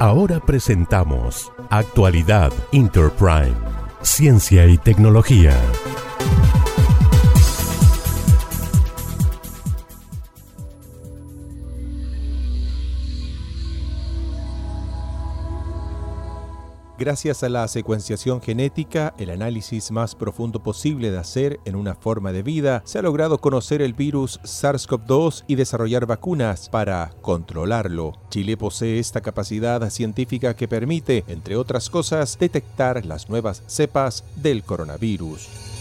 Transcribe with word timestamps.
Ahora 0.00 0.38
presentamos 0.38 1.52
Actualidad 1.70 2.52
Interprime, 2.70 3.56
Ciencia 4.00 4.64
y 4.66 4.78
Tecnología. 4.78 5.60
Gracias 16.98 17.44
a 17.44 17.48
la 17.48 17.68
secuenciación 17.68 18.42
genética, 18.42 19.14
el 19.18 19.30
análisis 19.30 19.92
más 19.92 20.16
profundo 20.16 20.64
posible 20.64 21.12
de 21.12 21.18
hacer 21.18 21.60
en 21.64 21.76
una 21.76 21.94
forma 21.94 22.32
de 22.32 22.42
vida, 22.42 22.82
se 22.84 22.98
ha 22.98 23.02
logrado 23.02 23.38
conocer 23.38 23.82
el 23.82 23.92
virus 23.92 24.40
SARS-CoV-2 24.42 25.44
y 25.46 25.54
desarrollar 25.54 26.06
vacunas 26.06 26.68
para 26.68 27.12
controlarlo. 27.22 28.14
Chile 28.30 28.56
posee 28.56 28.98
esta 28.98 29.20
capacidad 29.20 29.88
científica 29.90 30.56
que 30.56 30.66
permite, 30.66 31.22
entre 31.28 31.54
otras 31.54 31.88
cosas, 31.88 32.36
detectar 32.36 33.06
las 33.06 33.28
nuevas 33.28 33.62
cepas 33.68 34.24
del 34.34 34.64
coronavirus. 34.64 35.77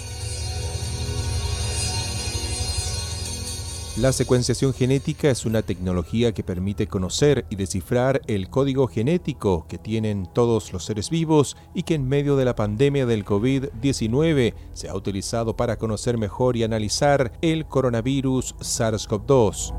La 3.98 4.14
secuenciación 4.14 4.76
genética 4.76 5.32
es 5.32 5.48
una 5.48 5.64
tecnología 5.64 6.32
que 6.32 6.44
permite 6.44 6.86
conocer 6.86 7.48
y 7.50 7.56
descifrar 7.56 8.22
el 8.28 8.48
código 8.48 8.88
genético 8.88 9.66
que 9.68 9.80
tienen 9.80 10.30
todos 10.36 10.72
los 10.72 10.86
seres 10.86 11.10
vivos 11.10 11.58
y 11.74 11.82
que 11.82 11.96
en 11.96 12.08
medio 12.08 12.36
de 12.36 12.46
la 12.46 12.56
pandemia 12.56 13.08
del 13.08 13.26
COVID-19 13.26 14.54
se 14.74 14.88
ha 14.88 14.94
utilizado 14.94 15.56
para 15.56 15.78
conocer 15.78 16.20
mejor 16.20 16.58
y 16.58 16.64
analizar 16.64 17.32
el 17.42 17.66
coronavirus 17.66 18.54
SARS-CoV-2 18.60 19.74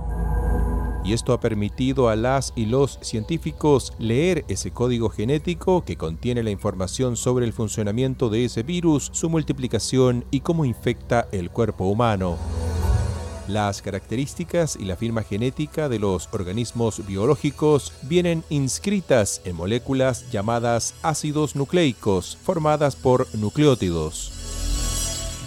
y 1.05 1.13
esto 1.13 1.33
ha 1.33 1.39
permitido 1.39 2.09
a 2.09 2.17
las 2.17 2.53
y 2.57 2.67
los 2.67 2.99
científicos 3.01 3.93
leer 4.01 4.45
ese 4.49 4.73
código 4.73 5.11
genético 5.11 5.85
que 5.85 5.97
contiene 5.97 6.43
la 6.43 6.51
información 6.51 7.17
sobre 7.17 7.47
el 7.47 7.53
funcionamiento 7.53 8.29
de 8.29 8.45
ese 8.45 8.65
virus, 8.65 9.11
su 9.13 9.31
multiplicación 9.31 10.25
y 10.33 10.41
cómo 10.41 10.65
infecta 10.65 11.29
el 11.31 11.51
cuerpo 11.51 11.85
humano. 11.85 12.58
Las 13.49 13.81
características 13.81 14.77
y 14.79 14.85
la 14.85 14.97
firma 14.97 15.23
genética 15.23 15.89
de 15.89 15.99
los 15.99 16.29
organismos 16.33 17.07
biológicos 17.07 17.95
vienen 18.03 18.45
inscritas 18.51 19.41
en 19.47 19.57
moléculas 19.57 20.31
llamadas 20.31 20.95
ácidos 21.03 21.57
nucleicos, 21.57 22.37
formadas 22.43 22.95
por 22.95 23.27
nucleótidos. 23.35 24.38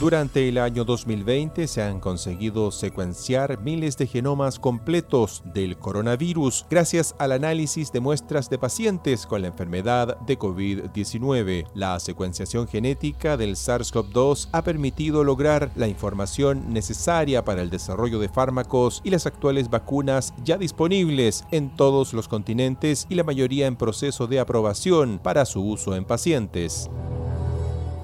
Durante 0.01 0.49
el 0.49 0.57
año 0.57 0.83
2020 0.83 1.67
se 1.67 1.83
han 1.83 1.99
conseguido 1.99 2.71
secuenciar 2.71 3.61
miles 3.61 3.97
de 3.97 4.07
genomas 4.07 4.57
completos 4.57 5.43
del 5.53 5.77
coronavirus 5.77 6.65
gracias 6.71 7.13
al 7.19 7.33
análisis 7.33 7.91
de 7.91 7.99
muestras 7.99 8.49
de 8.49 8.57
pacientes 8.57 9.27
con 9.27 9.43
la 9.43 9.49
enfermedad 9.49 10.17
de 10.21 10.39
COVID-19. 10.39 11.67
La 11.75 11.99
secuenciación 11.99 12.67
genética 12.67 13.37
del 13.37 13.55
SARS-CoV-2 13.55 14.49
ha 14.51 14.63
permitido 14.63 15.23
lograr 15.23 15.69
la 15.75 15.87
información 15.87 16.73
necesaria 16.73 17.45
para 17.45 17.61
el 17.61 17.69
desarrollo 17.69 18.17
de 18.17 18.29
fármacos 18.29 19.01
y 19.03 19.11
las 19.11 19.27
actuales 19.27 19.69
vacunas 19.69 20.33
ya 20.43 20.57
disponibles 20.57 21.45
en 21.51 21.75
todos 21.75 22.15
los 22.15 22.27
continentes 22.27 23.05
y 23.07 23.13
la 23.13 23.23
mayoría 23.23 23.67
en 23.67 23.75
proceso 23.75 24.25
de 24.25 24.39
aprobación 24.39 25.19
para 25.21 25.45
su 25.45 25.61
uso 25.61 25.95
en 25.95 26.05
pacientes. 26.05 26.89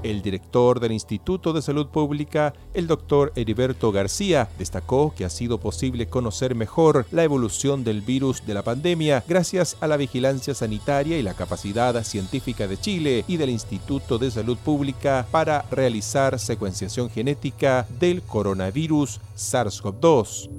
El 0.04 0.22
director 0.22 0.80
del 0.80 0.92
Instituto 0.92 1.54
de 1.54 1.62
Salud 1.62 1.88
Pública, 1.88 2.54
el 2.74 2.88
doctor 2.88 3.34
Heriberto 3.36 3.92
García, 3.92 4.48
destacó 4.60 5.14
que 5.16 5.26
ha 5.26 5.30
sido 5.30 5.60
posible 5.60 6.08
conocer 6.08 6.54
mejor 6.56 7.08
la 7.12 7.24
evolución 7.24 7.84
del 7.84 8.02
virus 8.02 8.46
de 8.46 8.54
la 8.54 8.64
pandemia 8.64 9.24
gracias 9.28 9.76
a 9.82 9.88
la 9.88 9.98
vigilancia 9.98 10.54
sanitaria 10.54 11.18
y 11.18 11.24
la 11.24 11.34
capacidad 11.34 12.04
científica 12.04 12.68
de 12.68 12.80
Chile 12.80 13.26
y 13.28 13.38
del 13.38 13.50
Instituto 13.50 14.18
de 14.20 14.30
Salud 14.30 14.58
Pública 14.58 15.28
para 15.32 15.64
realizar 15.72 16.40
secuenciación 16.40 17.10
genética 17.10 17.88
del 18.00 18.22
coronavirus 18.22 19.20
SARS-CoV-2. 19.36 20.50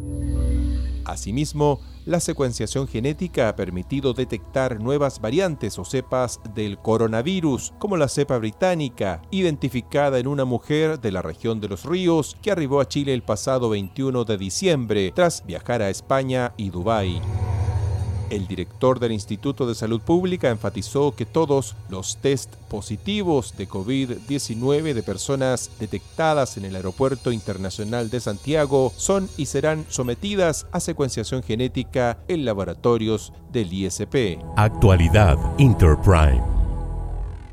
Asimismo, 1.04 1.80
la 2.08 2.20
secuenciación 2.20 2.88
genética 2.88 3.50
ha 3.50 3.56
permitido 3.56 4.14
detectar 4.14 4.80
nuevas 4.80 5.20
variantes 5.20 5.78
o 5.78 5.84
cepas 5.84 6.40
del 6.54 6.78
coronavirus, 6.78 7.74
como 7.78 7.98
la 7.98 8.08
cepa 8.08 8.38
británica, 8.38 9.20
identificada 9.30 10.18
en 10.18 10.26
una 10.26 10.46
mujer 10.46 11.00
de 11.00 11.12
la 11.12 11.20
región 11.20 11.60
de 11.60 11.68
los 11.68 11.84
ríos 11.84 12.34
que 12.40 12.50
arribó 12.50 12.80
a 12.80 12.88
Chile 12.88 13.12
el 13.12 13.22
pasado 13.22 13.68
21 13.68 14.24
de 14.24 14.38
diciembre 14.38 15.12
tras 15.14 15.44
viajar 15.44 15.82
a 15.82 15.90
España 15.90 16.54
y 16.56 16.70
Dubái. 16.70 17.20
El 18.30 18.46
director 18.46 19.00
del 19.00 19.12
Instituto 19.12 19.66
de 19.66 19.74
Salud 19.74 20.00
Pública 20.00 20.50
enfatizó 20.50 21.14
que 21.14 21.24
todos 21.24 21.76
los 21.88 22.18
test 22.18 22.54
positivos 22.68 23.56
de 23.56 23.68
COVID-19 23.68 24.92
de 24.92 25.02
personas 25.02 25.70
detectadas 25.80 26.58
en 26.58 26.66
el 26.66 26.76
Aeropuerto 26.76 27.32
Internacional 27.32 28.10
de 28.10 28.20
Santiago 28.20 28.92
son 28.96 29.28
y 29.38 29.46
serán 29.46 29.86
sometidas 29.88 30.66
a 30.72 30.80
secuenciación 30.80 31.42
genética 31.42 32.18
en 32.28 32.44
laboratorios 32.44 33.32
del 33.50 33.72
ISP. 33.72 34.38
Actualidad 34.56 35.38
Interprime. 35.56 36.42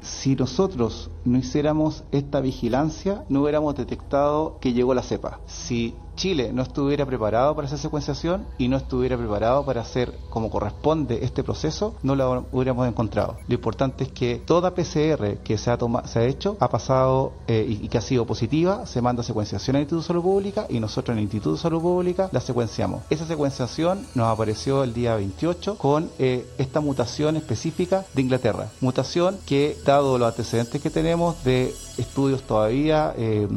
Si 0.02 0.36
nosotros 0.36 1.10
no 1.24 1.38
hiciéramos 1.38 2.04
esta 2.12 2.42
vigilancia, 2.42 3.24
no 3.28 3.42
hubiéramos 3.42 3.76
detectado 3.76 4.60
que 4.60 4.74
llegó 4.74 4.94
la 4.94 5.02
cepa. 5.02 5.40
Si 5.48 5.96
Chile 6.16 6.52
no 6.54 6.62
estuviera 6.62 7.06
preparado 7.06 7.56
para 7.56 7.68
esa 7.68 7.78
secuenciación 7.78 8.46
y 8.58 8.68
no 8.68 8.78
estuviera 8.78 9.18
preparado 9.18 9.66
para 9.66 9.82
hacer 9.82 10.14
como 10.30 10.50
corresponde 10.50 11.24
este 11.24 11.44
proceso, 11.44 11.96
no 12.04 12.16
lo 12.16 12.46
hubiéramos 12.52 12.88
encontrado. 12.88 13.38
Lo 13.48 13.56
importante 13.56 14.06
es 14.06 14.12
que 14.12 14.42
toda 14.46 14.74
PCR 14.74 15.38
que 15.44 15.58
se 15.58 15.72
ha, 15.72 15.78
se 16.06 16.20
ha 16.20 16.24
hecho 16.24 16.58
ha 16.60 16.70
pasado 16.70 17.34
eh, 17.48 17.66
y, 17.68 17.88
que 17.88 17.98
ha 17.98 18.02
sido 18.02 18.26
positiva, 18.26 18.86
se 18.86 19.02
manda 19.02 19.24
secuenciación 19.24 19.76
al 19.76 19.84
Instituto 19.84 20.02
de 20.02 20.08
Salud 20.08 20.24
Pública 20.24 20.66
y 20.70 20.80
nosotros 20.80 21.14
en 21.14 21.20
el 21.20 21.24
Instituto 21.24 21.54
de 21.54 21.62
Salud 21.62 21.82
Pública 21.82 22.30
la 22.32 22.42
secuenciamos. 22.42 23.04
Esa 23.10 23.26
secuenciación 23.26 24.06
nos 24.16 24.28
apareció 24.28 24.84
el 24.84 24.94
día 24.94 25.16
28 25.16 25.78
con 25.78 26.10
eh, 26.20 26.46
esta 26.58 26.80
mutación 26.80 27.36
específica 27.36 28.06
de 28.14 28.22
Inglaterra. 28.22 28.70
Mutación 28.82 29.38
que, 29.46 29.78
dado 29.86 30.18
los 30.18 30.28
antecedentes 30.28 30.82
que 30.82 30.90
tenemos 30.90 31.44
de 31.44 31.74
estudios 31.98 32.44
todavía, 32.44 33.14
eh, 33.18 33.48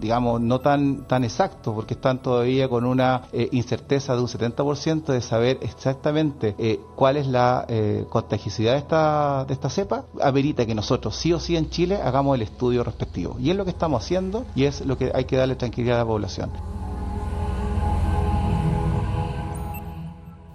digamos, 0.00 0.40
no 0.40 0.60
tan, 0.60 1.04
tan 1.04 1.24
exactos, 1.24 1.74
porque 1.74 1.94
están 2.04 2.18
todavía 2.18 2.68
con 2.68 2.84
una 2.84 3.22
eh, 3.32 3.48
incerteza 3.52 4.14
de 4.14 4.20
un 4.20 4.28
70% 4.28 5.06
de 5.06 5.22
saber 5.22 5.58
exactamente 5.62 6.54
eh, 6.58 6.78
cuál 6.96 7.16
es 7.16 7.26
la 7.26 7.64
eh, 7.66 8.04
contagiosidad 8.10 8.72
de 8.72 8.78
esta, 8.80 9.46
de 9.46 9.54
esta 9.54 9.70
cepa, 9.70 10.04
amerita 10.20 10.66
que 10.66 10.74
nosotros 10.74 11.16
sí 11.16 11.32
o 11.32 11.40
sí 11.40 11.56
en 11.56 11.70
Chile 11.70 11.96
hagamos 11.96 12.34
el 12.34 12.42
estudio 12.42 12.84
respectivo. 12.84 13.36
Y 13.40 13.48
es 13.48 13.56
lo 13.56 13.64
que 13.64 13.70
estamos 13.70 14.02
haciendo 14.02 14.44
y 14.54 14.64
es 14.64 14.84
lo 14.84 14.98
que 14.98 15.12
hay 15.14 15.24
que 15.24 15.36
darle 15.38 15.56
tranquilidad 15.56 15.96
a 15.96 16.00
la 16.00 16.06
población. 16.06 16.50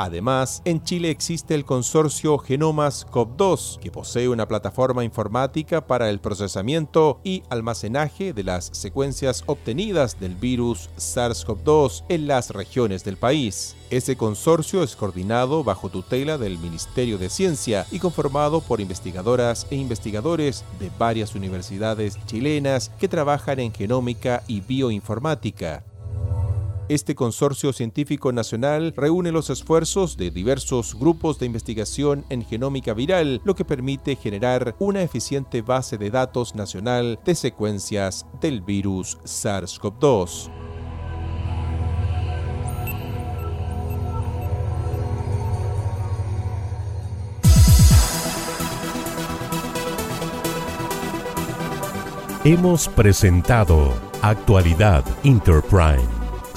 Además, 0.02 0.62
en 0.64 0.82
Chile 0.82 1.10
existe 1.10 1.54
el 1.54 1.66
consorcio 1.66 2.38
Genomas 2.38 3.06
COP2, 3.06 3.80
que 3.80 3.92
posee 3.92 4.30
una 4.30 4.48
plataforma 4.48 5.04
informática 5.04 5.86
para 5.86 6.10
el 6.10 6.22
procesamiento 6.22 7.20
y 7.22 7.44
almacenaje 7.50 8.32
de 8.32 8.46
las 8.46 8.70
secuencias 8.72 9.44
obtenidas 9.46 10.18
del 10.18 10.36
virus 10.36 10.90
SARS-CoV-2 10.96 12.06
en 12.08 12.28
las 12.28 12.52
regiones 12.52 13.04
del 13.04 13.18
país. 13.18 13.76
Ese 13.90 14.16
consorcio 14.16 14.84
es 14.84 14.96
coordinado 14.96 15.66
bajo 15.66 15.90
tutela 15.90 16.38
del 16.38 16.60
Ministerio 16.60 17.18
de 17.18 17.30
Ciencia 17.30 17.86
y 17.92 18.00
conformado 18.00 18.62
por 18.62 18.80
investigadoras 18.80 19.68
e 19.70 19.76
investigadores 19.76 20.64
de 20.80 20.90
varias 20.98 21.36
universidades 21.36 22.18
chilenas 22.26 22.90
que 23.02 23.10
trabajan 23.10 23.60
en 23.60 23.74
genómica 23.74 24.44
y 24.48 24.62
bioinformática. 24.62 25.84
Este 26.90 27.14
consorcio 27.14 27.72
científico 27.72 28.32
nacional 28.32 28.96
reúne 28.98 29.32
los 29.32 29.52
esfuerzos 29.52 30.18
de 30.18 30.32
diversos 30.32 30.96
grupos 30.96 31.38
de 31.38 31.46
investigación 31.46 32.26
en 32.30 32.44
genómica 32.44 32.96
viral, 32.96 33.42
lo 33.44 33.54
que 33.54 33.64
permite 33.64 34.16
generar 34.16 34.76
una 34.80 35.04
eficiente 35.04 35.62
base 35.62 36.00
de 36.00 36.10
datos 36.10 36.56
nacional 36.56 37.20
de 37.24 37.36
secuencias 37.36 38.26
del 38.42 38.62
virus 38.62 39.20
SARS-CoV-2. 39.24 40.50
Hemos 52.46 52.88
presentado 52.88 53.94
Actualidad 54.24 55.06
Interprime 55.22 56.19